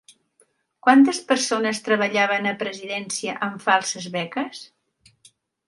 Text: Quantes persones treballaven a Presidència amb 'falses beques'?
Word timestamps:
Quantes 0.87 1.19
persones 1.31 1.81
treballaven 1.89 2.49
a 2.53 2.55
Presidència 2.65 3.37
amb 3.51 3.63
'falses 3.67 4.11
beques'? 4.19 4.67